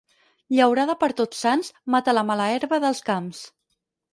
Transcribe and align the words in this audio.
Llaurada 0.59 0.95
per 1.03 1.09
Tots 1.19 1.43
Sants 1.45 1.69
mata 1.97 2.17
la 2.19 2.25
mala 2.31 2.51
herba 2.55 2.81
dels 2.87 3.07
camps. 3.11 3.45